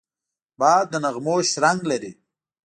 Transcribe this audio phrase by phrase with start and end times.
[0.59, 2.11] باد د نغمو شرنګ لري